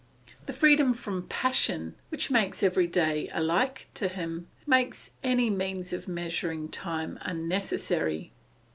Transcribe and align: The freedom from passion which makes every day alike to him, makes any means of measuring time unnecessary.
The 0.47 0.53
freedom 0.53 0.95
from 0.95 1.27
passion 1.27 1.93
which 2.09 2.31
makes 2.31 2.63
every 2.63 2.87
day 2.87 3.29
alike 3.31 3.87
to 3.93 4.07
him, 4.07 4.47
makes 4.65 5.11
any 5.23 5.51
means 5.51 5.93
of 5.93 6.07
measuring 6.07 6.69
time 6.69 7.19
unnecessary. 7.21 8.31